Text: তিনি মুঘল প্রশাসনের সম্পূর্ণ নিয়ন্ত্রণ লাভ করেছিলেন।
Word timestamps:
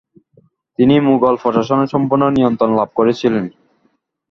তিনি 0.79 0.95
মুঘল 1.07 1.35
প্রশাসনের 1.43 1.91
সম্পূর্ণ 1.93 2.23
নিয়ন্ত্রণ 2.29 2.71
লাভ 2.75 2.89
করেছিলেন। 2.95 3.45